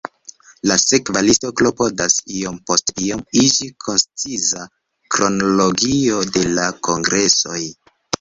[0.69, 4.63] La sekva listo klopodas iom post iom iĝi konciza
[5.17, 7.61] kronologio de la kongresoj.